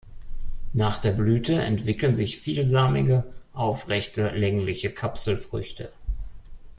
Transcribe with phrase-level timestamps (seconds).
[0.73, 5.93] Nach der Blüte entwickeln sich vielsamige, aufrechte, längliche Kapselfrüchte.